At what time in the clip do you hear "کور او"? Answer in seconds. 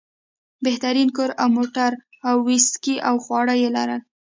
1.15-1.47